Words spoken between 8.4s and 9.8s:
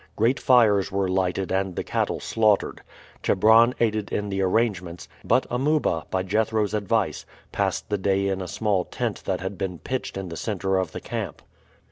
a small tent that had been